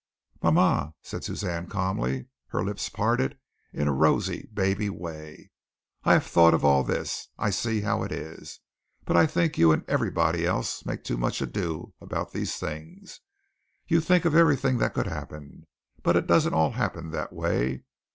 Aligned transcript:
"Mama," 0.41 0.95
said 1.03 1.23
Suzanne 1.23 1.67
calmly, 1.67 2.25
her 2.47 2.63
lips 2.65 2.89
parted 2.89 3.37
in 3.71 3.87
a 3.87 3.93
rosy, 3.93 4.49
baby 4.51 4.89
way, 4.89 5.51
"I 6.03 6.13
have 6.13 6.25
thought 6.25 6.55
of 6.55 6.65
all 6.65 6.83
this. 6.83 7.27
I 7.37 7.51
see 7.51 7.81
how 7.81 8.01
it 8.01 8.11
is. 8.11 8.61
But 9.05 9.15
I 9.15 9.27
think 9.27 9.59
you 9.59 9.71
and 9.71 9.87
everybody 9.87 10.43
else 10.43 10.87
make 10.87 11.03
too 11.03 11.17
much 11.17 11.39
ado 11.39 11.93
about 12.01 12.31
these 12.33 12.55
things. 12.57 13.19
You 13.87 14.01
think 14.01 14.25
of 14.25 14.33
everything 14.33 14.79
that 14.79 14.95
could 14.95 15.05
happen, 15.05 15.67
but 16.01 16.15
it 16.15 16.25
doesn't 16.25 16.55
all 16.55 16.71
happen 16.71 17.11
that 17.11 17.31
way. 17.31 17.83